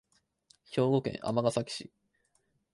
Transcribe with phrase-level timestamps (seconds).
[0.71, 1.91] 兵庫県尼崎市